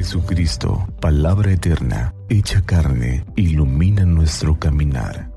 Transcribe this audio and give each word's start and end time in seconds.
Jesucristo, 0.00 0.86
palabra 0.98 1.52
eterna, 1.52 2.14
hecha 2.30 2.62
carne, 2.64 3.22
ilumina 3.36 4.06
nuestro 4.06 4.58
caminar. 4.58 5.30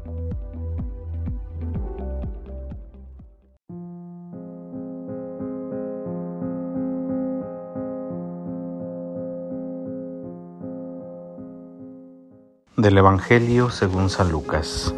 Del 12.78 12.98
Evangelio 12.98 13.70
según 13.70 14.10
San 14.10 14.32
Lucas. 14.32 14.96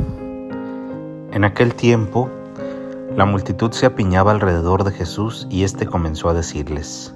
En 1.31 1.43
aquel 1.43 1.73
tiempo, 1.73 2.29
la 3.15 3.25
multitud 3.25 3.71
se 3.71 3.87
apiñaba 3.87 4.31
alrededor 4.31 4.83
de 4.83 4.91
Jesús 4.91 5.47
y 5.49 5.63
éste 5.63 5.87
comenzó 5.87 6.29
a 6.29 6.35
decirles, 6.35 7.15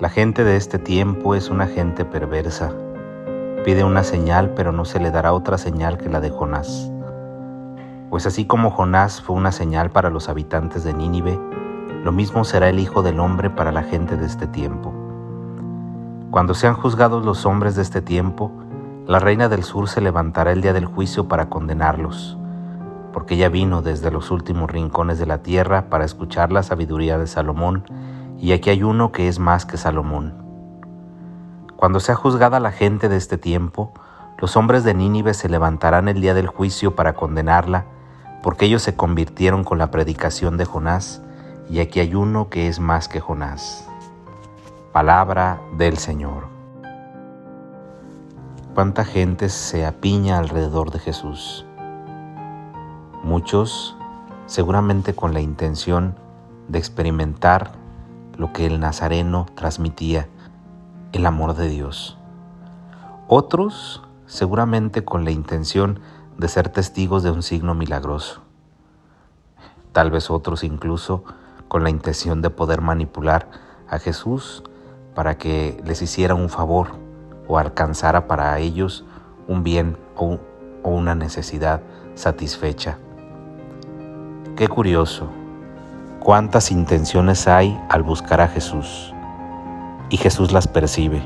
La 0.00 0.08
gente 0.08 0.44
de 0.44 0.54
este 0.54 0.78
tiempo 0.78 1.34
es 1.34 1.50
una 1.50 1.66
gente 1.66 2.04
perversa. 2.04 2.70
Pide 3.64 3.82
una 3.82 4.04
señal, 4.04 4.50
pero 4.54 4.70
no 4.70 4.84
se 4.84 5.00
le 5.00 5.10
dará 5.10 5.32
otra 5.32 5.58
señal 5.58 5.98
que 5.98 6.08
la 6.08 6.20
de 6.20 6.30
Jonás. 6.30 6.92
Pues 8.08 8.24
así 8.24 8.44
como 8.44 8.70
Jonás 8.70 9.20
fue 9.20 9.34
una 9.34 9.50
señal 9.50 9.90
para 9.90 10.08
los 10.08 10.28
habitantes 10.28 10.84
de 10.84 10.94
Nínive, 10.94 11.36
lo 12.04 12.12
mismo 12.12 12.44
será 12.44 12.68
el 12.68 12.78
Hijo 12.78 13.02
del 13.02 13.18
Hombre 13.18 13.50
para 13.50 13.72
la 13.72 13.82
gente 13.82 14.16
de 14.16 14.26
este 14.26 14.46
tiempo. 14.46 14.94
Cuando 16.30 16.54
sean 16.54 16.74
juzgados 16.74 17.24
los 17.24 17.44
hombres 17.44 17.74
de 17.74 17.82
este 17.82 18.00
tiempo, 18.00 18.52
la 19.04 19.18
reina 19.18 19.48
del 19.48 19.64
sur 19.64 19.88
se 19.88 20.00
levantará 20.00 20.52
el 20.52 20.62
día 20.62 20.74
del 20.74 20.86
juicio 20.86 21.26
para 21.26 21.48
condenarlos, 21.48 22.38
porque 23.12 23.34
ella 23.34 23.48
vino 23.48 23.82
desde 23.82 24.12
los 24.12 24.30
últimos 24.30 24.70
rincones 24.70 25.18
de 25.18 25.26
la 25.26 25.38
tierra 25.38 25.90
para 25.90 26.04
escuchar 26.04 26.52
la 26.52 26.62
sabiduría 26.62 27.18
de 27.18 27.26
Salomón, 27.26 27.82
y 28.38 28.52
aquí 28.52 28.70
hay 28.70 28.82
uno 28.82 29.12
que 29.12 29.28
es 29.28 29.38
más 29.38 29.66
que 29.66 29.76
Salomón. 29.76 30.34
Cuando 31.76 32.00
sea 32.00 32.14
juzgada 32.14 32.60
la 32.60 32.72
gente 32.72 33.08
de 33.08 33.16
este 33.16 33.38
tiempo, 33.38 33.92
los 34.38 34.56
hombres 34.56 34.84
de 34.84 34.94
Nínive 34.94 35.34
se 35.34 35.48
levantarán 35.48 36.08
el 36.08 36.20
día 36.20 36.34
del 36.34 36.46
juicio 36.46 36.94
para 36.94 37.14
condenarla, 37.14 37.86
porque 38.42 38.66
ellos 38.66 38.82
se 38.82 38.96
convirtieron 38.96 39.64
con 39.64 39.78
la 39.78 39.90
predicación 39.90 40.56
de 40.56 40.64
Jonás, 40.64 41.22
y 41.68 41.80
aquí 41.80 42.00
hay 42.00 42.14
uno 42.14 42.48
que 42.48 42.68
es 42.68 42.80
más 42.80 43.08
que 43.08 43.20
Jonás. 43.20 43.88
Palabra 44.92 45.60
del 45.76 45.98
Señor 45.98 46.58
cuánta 48.78 49.04
gente 49.04 49.48
se 49.48 49.84
apiña 49.84 50.38
alrededor 50.38 50.92
de 50.92 51.00
Jesús. 51.00 51.66
Muchos 53.24 53.96
seguramente 54.46 55.16
con 55.16 55.34
la 55.34 55.40
intención 55.40 56.14
de 56.68 56.78
experimentar 56.78 57.72
lo 58.38 58.52
que 58.54 58.64
el 58.64 58.80
Nazareno 58.80 59.46
transmitía, 59.54 60.28
el 61.12 61.26
amor 61.26 61.54
de 61.54 61.68
Dios. 61.68 62.16
Otros 63.26 64.02
seguramente 64.24 65.04
con 65.04 65.24
la 65.24 65.30
intención 65.30 66.00
de 66.38 66.48
ser 66.48 66.68
testigos 66.68 67.22
de 67.22 67.30
un 67.30 67.42
signo 67.42 67.74
milagroso. 67.74 68.42
Tal 69.92 70.10
vez 70.10 70.30
otros 70.30 70.64
incluso 70.64 71.24
con 71.66 71.82
la 71.82 71.90
intención 71.90 72.40
de 72.40 72.50
poder 72.50 72.80
manipular 72.80 73.50
a 73.88 73.98
Jesús 73.98 74.62
para 75.14 75.36
que 75.36 75.82
les 75.84 76.00
hiciera 76.00 76.34
un 76.34 76.48
favor 76.48 76.90
o 77.48 77.58
alcanzara 77.58 78.28
para 78.28 78.58
ellos 78.58 79.04
un 79.48 79.64
bien 79.64 79.96
o, 80.16 80.38
una 80.84 81.14
necesidad 81.14 81.82
satisfecha. 82.14 82.98
Qué 84.56 84.68
curioso, 84.68 85.28
cuántas 86.28 86.70
intenciones 86.70 87.48
hay 87.48 87.80
al 87.88 88.02
buscar 88.02 88.42
a 88.42 88.48
Jesús. 88.48 89.14
Y 90.10 90.18
Jesús 90.18 90.52
las 90.52 90.68
percibe. 90.68 91.22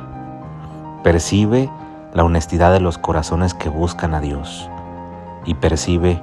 Percibe 1.03 1.69
la 2.15 2.23
honestidad 2.23 2.73
de 2.73 2.79
los 2.79 2.99
corazones 2.99 3.53
que 3.53 3.69
buscan 3.69 4.15
a 4.15 4.21
Dios. 4.21 4.71
Y 5.45 5.55
percibe 5.55 6.23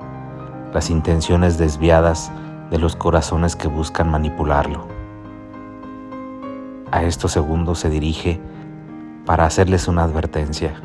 las 0.74 0.90
intenciones 0.90 1.58
desviadas 1.58 2.32
de 2.72 2.78
los 2.78 2.96
corazones 2.96 3.58
que 3.58 3.68
buscan 3.68 4.10
manipularlo. 4.10 4.88
A 6.90 7.04
estos 7.04 7.34
segundos 7.34 7.80
se 7.80 7.90
dirige 7.90 8.40
para 9.26 9.44
hacerles 9.44 9.90
una 9.90 10.04
advertencia. 10.04 10.76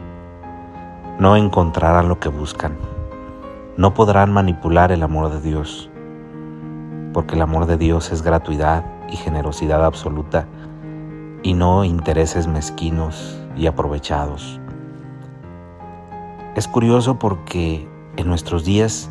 No 1.21 1.37
encontrarán 1.37 2.09
lo 2.09 2.19
que 2.19 2.29
buscan. 2.29 2.77
No 3.77 3.95
podrán 3.95 4.33
manipular 4.33 4.91
el 4.91 5.05
amor 5.05 5.31
de 5.31 5.41
Dios, 5.41 5.91
porque 7.15 7.37
el 7.37 7.43
amor 7.43 7.65
de 7.65 7.79
Dios 7.79 8.13
es 8.13 8.21
gratuidad 8.21 8.85
y 9.09 9.17
generosidad 9.17 9.85
absoluta 9.85 10.47
y 11.43 11.55
no 11.55 11.85
intereses 11.85 12.49
mezquinos 12.49 13.39
y 13.57 13.67
aprovechados. 13.67 14.61
Es 16.57 16.69
curioso 16.69 17.19
porque 17.19 17.89
en 18.17 18.29
nuestros 18.29 18.65
días 18.65 19.09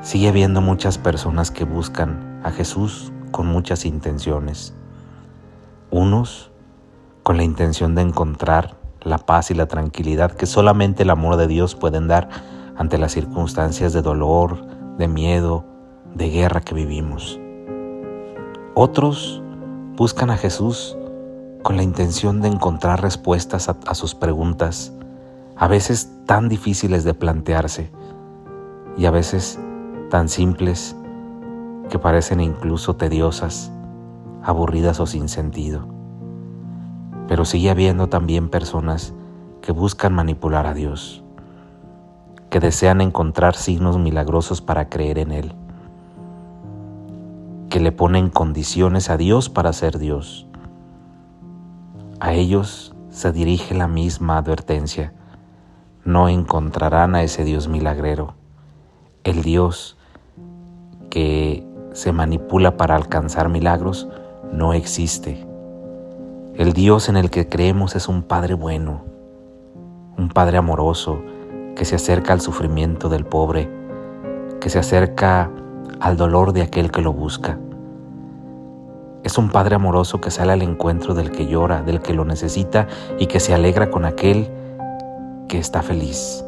sigue 0.00 0.28
habiendo 0.28 0.60
muchas 0.60 0.98
personas 0.98 1.50
que 1.50 1.64
buscan 1.64 2.40
a 2.42 2.50
Jesús 2.50 3.12
con 3.30 3.46
muchas 3.46 3.84
intenciones. 3.84 4.74
Unos 5.90 6.50
con 7.22 7.36
la 7.36 7.44
intención 7.44 7.94
de 7.94 8.02
encontrar 8.02 8.76
la 9.02 9.18
paz 9.18 9.50
y 9.50 9.54
la 9.54 9.66
tranquilidad 9.66 10.32
que 10.32 10.46
solamente 10.46 11.02
el 11.02 11.10
amor 11.10 11.36
de 11.36 11.46
Dios 11.46 11.74
pueden 11.74 12.08
dar 12.08 12.30
ante 12.76 12.96
las 12.96 13.12
circunstancias 13.12 13.92
de 13.92 14.00
dolor, 14.00 14.64
de 14.96 15.08
miedo, 15.08 15.73
de 16.14 16.30
guerra 16.30 16.60
que 16.60 16.74
vivimos. 16.74 17.38
Otros 18.74 19.42
buscan 19.96 20.30
a 20.30 20.36
Jesús 20.36 20.96
con 21.62 21.76
la 21.76 21.82
intención 21.82 22.40
de 22.40 22.48
encontrar 22.48 23.02
respuestas 23.02 23.68
a, 23.68 23.94
sus 23.94 24.14
preguntas, 24.14 24.92
a 25.56 25.66
veces 25.66 26.10
tan 26.26 26.48
difíciles 26.48 27.04
de 27.04 27.14
plantearse 27.14 27.90
y 28.96 29.06
a 29.06 29.10
veces 29.10 29.58
tan 30.10 30.28
simples 30.28 30.94
que 31.88 31.98
parecen 31.98 32.40
incluso 32.40 32.96
tediosas, 32.96 33.72
aburridas 34.42 35.00
o 35.00 35.06
sin 35.06 35.28
sentido. 35.28 35.88
Pero 37.28 37.44
sigue 37.44 37.70
habiendo 37.70 38.08
también 38.08 38.50
personas 38.50 39.14
que 39.62 39.72
buscan 39.72 40.12
manipular 40.12 40.66
a 40.66 40.74
Dios, 40.74 41.24
que 42.50 42.60
desean 42.60 43.00
encontrar 43.00 43.54
signos 43.54 43.98
milagrosos 43.98 44.60
para 44.60 44.88
creer 44.90 45.18
en 45.18 45.32
Él, 45.32 45.54
que 47.74 47.80
le 47.80 47.90
ponen 47.90 48.30
condiciones 48.30 49.10
a 49.10 49.16
Dios 49.16 49.50
para 49.50 49.72
ser 49.72 49.98
Dios. 49.98 50.46
A 52.20 52.32
ellos 52.32 52.94
se 53.10 53.32
dirige 53.32 53.74
la 53.74 53.88
misma 53.88 54.38
advertencia. 54.38 55.12
No 56.04 56.28
encontrarán 56.28 57.16
a 57.16 57.24
ese 57.24 57.42
Dios 57.42 57.66
milagrero, 57.66 58.36
el 59.24 59.42
Dios 59.42 59.96
que 61.10 61.66
se 61.92 62.12
manipula 62.12 62.76
para 62.76 62.94
alcanzar 62.94 63.48
milagros, 63.48 64.06
no 64.52 64.72
existe. 64.72 65.44
El 66.54 66.74
Dios 66.74 67.08
en 67.08 67.16
el 67.16 67.28
que 67.28 67.48
creemos 67.48 67.96
es 67.96 68.06
un 68.06 68.22
Padre 68.22 68.54
bueno, 68.54 69.04
un 70.16 70.28
Padre 70.28 70.58
amoroso 70.58 71.20
que 71.74 71.84
se 71.84 71.96
acerca 71.96 72.34
al 72.34 72.40
sufrimiento 72.40 73.08
del 73.08 73.24
pobre, 73.24 73.68
que 74.60 74.70
se 74.70 74.78
acerca 74.78 75.50
al 76.04 76.18
dolor 76.18 76.52
de 76.52 76.60
aquel 76.60 76.90
que 76.90 77.00
lo 77.00 77.14
busca. 77.14 77.58
Es 79.22 79.38
un 79.38 79.48
Padre 79.48 79.76
amoroso 79.76 80.20
que 80.20 80.30
sale 80.30 80.52
al 80.52 80.60
encuentro 80.60 81.14
del 81.14 81.30
que 81.30 81.46
llora, 81.46 81.80
del 81.80 82.02
que 82.02 82.12
lo 82.12 82.26
necesita 82.26 82.88
y 83.18 83.26
que 83.26 83.40
se 83.40 83.54
alegra 83.54 83.90
con 83.90 84.04
aquel 84.04 84.50
que 85.48 85.56
está 85.56 85.80
feliz. 85.80 86.44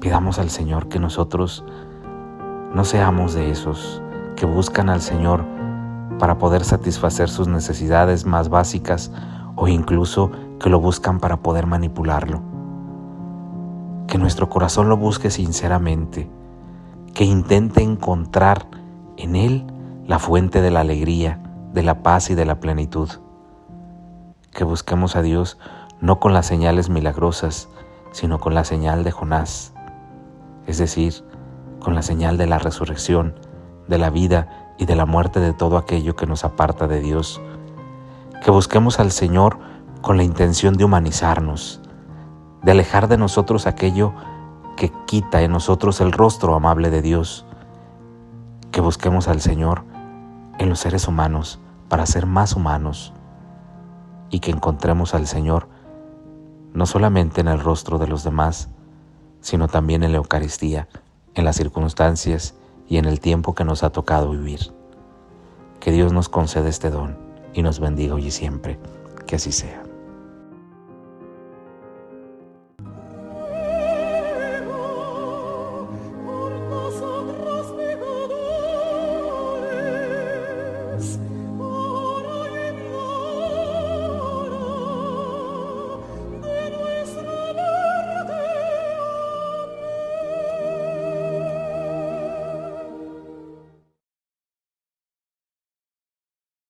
Pidamos 0.00 0.38
al 0.38 0.50
Señor 0.50 0.90
que 0.90 0.98
nosotros 0.98 1.64
no 2.74 2.84
seamos 2.84 3.32
de 3.32 3.50
esos 3.50 4.02
que 4.36 4.44
buscan 4.44 4.90
al 4.90 5.00
Señor 5.00 5.42
para 6.18 6.36
poder 6.36 6.64
satisfacer 6.64 7.30
sus 7.30 7.48
necesidades 7.48 8.26
más 8.26 8.50
básicas 8.50 9.10
o 9.56 9.66
incluso 9.66 10.30
que 10.60 10.68
lo 10.68 10.78
buscan 10.78 11.20
para 11.20 11.38
poder 11.38 11.66
manipularlo. 11.66 12.42
Que 14.08 14.18
nuestro 14.18 14.50
corazón 14.50 14.90
lo 14.90 14.98
busque 14.98 15.30
sinceramente, 15.30 16.28
que 17.14 17.24
intente 17.24 17.82
encontrar 17.82 18.66
en 19.16 19.36
Él 19.36 19.66
la 20.06 20.18
fuente 20.18 20.62
de 20.62 20.70
la 20.70 20.80
alegría, 20.80 21.40
de 21.72 21.82
la 21.82 22.02
paz 22.02 22.30
y 22.30 22.34
de 22.34 22.44
la 22.44 22.60
plenitud. 22.60 23.08
Que 24.50 24.64
busquemos 24.64 25.16
a 25.16 25.22
Dios 25.22 25.58
no 26.00 26.18
con 26.18 26.32
las 26.32 26.46
señales 26.46 26.88
milagrosas, 26.88 27.68
sino 28.10 28.40
con 28.40 28.54
la 28.54 28.64
señal 28.64 29.04
de 29.04 29.12
Jonás, 29.12 29.72
es 30.66 30.78
decir, 30.78 31.24
con 31.80 31.94
la 31.94 32.02
señal 32.02 32.36
de 32.36 32.46
la 32.46 32.58
resurrección, 32.58 33.34
de 33.88 33.98
la 33.98 34.10
vida 34.10 34.74
y 34.78 34.86
de 34.86 34.96
la 34.96 35.06
muerte 35.06 35.40
de 35.40 35.52
todo 35.52 35.76
aquello 35.76 36.16
que 36.16 36.26
nos 36.26 36.44
aparta 36.44 36.86
de 36.86 37.00
Dios. 37.00 37.40
Que 38.44 38.50
busquemos 38.50 39.00
al 39.00 39.12
Señor 39.12 39.58
con 40.00 40.16
la 40.16 40.24
intención 40.24 40.74
de 40.74 40.84
humanizarnos, 40.84 41.80
de 42.62 42.72
alejar 42.72 43.08
de 43.08 43.18
nosotros 43.18 43.66
aquello 43.66 44.12
que 44.82 44.90
quita 45.06 45.42
en 45.42 45.52
nosotros 45.52 46.00
el 46.00 46.10
rostro 46.10 46.56
amable 46.56 46.90
de 46.90 47.02
Dios. 47.02 47.46
Que 48.72 48.80
busquemos 48.80 49.28
al 49.28 49.40
Señor 49.40 49.84
en 50.58 50.68
los 50.68 50.80
seres 50.80 51.06
humanos 51.06 51.60
para 51.88 52.04
ser 52.04 52.26
más 52.26 52.56
humanos 52.56 53.12
y 54.28 54.40
que 54.40 54.50
encontremos 54.50 55.14
al 55.14 55.28
Señor 55.28 55.68
no 56.74 56.86
solamente 56.86 57.40
en 57.40 57.46
el 57.46 57.60
rostro 57.60 57.98
de 57.98 58.08
los 58.08 58.24
demás, 58.24 58.70
sino 59.40 59.68
también 59.68 60.02
en 60.02 60.10
la 60.10 60.18
Eucaristía, 60.18 60.88
en 61.36 61.44
las 61.44 61.54
circunstancias 61.54 62.56
y 62.88 62.96
en 62.96 63.04
el 63.04 63.20
tiempo 63.20 63.54
que 63.54 63.64
nos 63.64 63.84
ha 63.84 63.90
tocado 63.90 64.30
vivir. 64.30 64.72
Que 65.78 65.92
Dios 65.92 66.12
nos 66.12 66.28
conceda 66.28 66.68
este 66.68 66.90
don 66.90 67.16
y 67.54 67.62
nos 67.62 67.78
bendiga 67.78 68.16
hoy 68.16 68.26
y 68.26 68.30
siempre. 68.32 68.80
Que 69.28 69.36
así 69.36 69.52
sea. 69.52 69.91